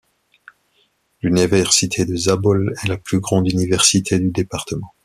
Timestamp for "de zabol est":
2.05-2.87